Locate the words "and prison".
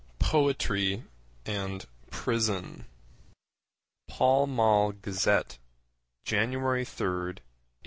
1.45-2.87